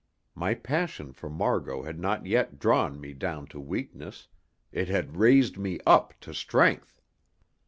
[0.33, 4.29] My passion for Margot had not yet drawn me down to weakness;
[4.71, 6.99] it had raised me up to strength.